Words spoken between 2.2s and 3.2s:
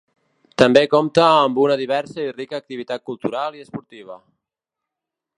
i rica activitat